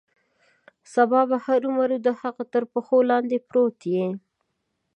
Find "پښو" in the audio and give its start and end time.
2.71-2.97